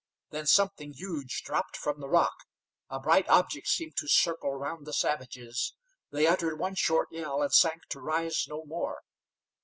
[0.31, 2.45] Then something huge dropped from the rock;
[2.89, 5.75] a bright object seemed to circle round the savages;
[6.09, 9.03] they uttered one short yell, and sank to rise no more.